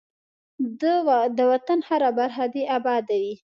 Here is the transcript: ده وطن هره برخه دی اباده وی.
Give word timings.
ده 1.37 1.45
وطن 1.51 1.79
هره 1.87 2.09
برخه 2.17 2.45
دی 2.53 2.63
اباده 2.75 3.15
وی. 3.21 3.33